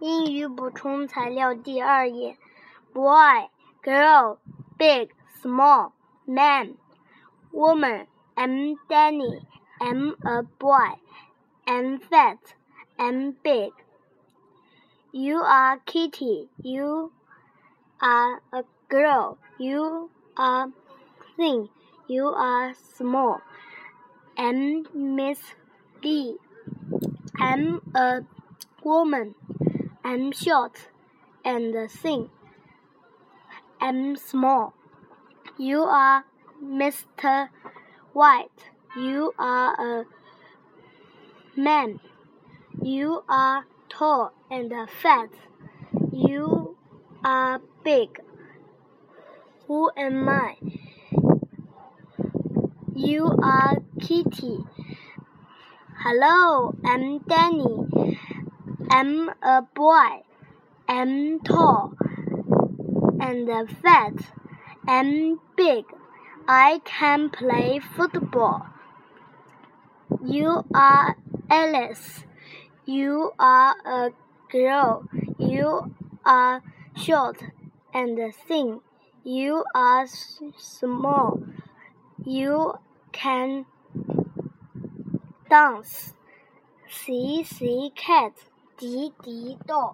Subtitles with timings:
[0.00, 2.36] 英语补充材料第二页：
[2.92, 3.48] boy,
[3.82, 4.38] girl,
[4.78, 5.10] big,
[5.42, 5.92] small,
[6.26, 6.76] man,
[7.52, 8.06] woman.
[8.38, 9.46] I'm Danny.
[9.80, 10.98] I'm a boy.
[11.66, 12.38] I'm fat.
[12.98, 13.72] I'm big.
[15.10, 16.50] You are Kitty.
[16.62, 17.12] You
[17.98, 19.38] are a girl.
[19.58, 20.70] You are
[21.36, 21.70] thin.
[22.06, 23.40] You are small.
[24.36, 25.40] I'm Miss
[26.04, 26.36] Lee.
[27.40, 28.20] I'm a
[28.84, 29.34] woman.
[30.03, 30.87] I'm short
[31.45, 32.29] and thin.
[33.79, 34.73] I'm small.
[35.59, 36.25] You are
[36.63, 37.49] Mr.
[38.13, 38.71] White.
[38.97, 40.05] You are a
[41.55, 41.99] man.
[42.81, 45.29] You are tall and fat.
[46.11, 46.75] You
[47.23, 48.19] are big.
[49.67, 50.55] Who am I?
[52.95, 54.65] You are Kitty.
[56.03, 58.17] Hello, I'm Danny.
[58.93, 60.23] I'm a boy.
[60.89, 61.93] I'm tall
[63.21, 63.49] and
[63.81, 64.13] fat.
[64.85, 65.85] I'm big.
[66.45, 68.67] I can play football.
[70.21, 71.15] You are
[71.49, 72.25] Alice.
[72.85, 74.09] You are a
[74.51, 75.05] girl.
[75.39, 76.61] You are
[76.97, 77.41] short
[77.93, 78.81] and thin.
[79.23, 80.05] You are
[80.57, 81.41] small.
[82.25, 82.73] You
[83.13, 83.65] can
[85.49, 86.13] dance.
[86.89, 88.33] See, see, cat.
[88.81, 89.93] 迪迪豆。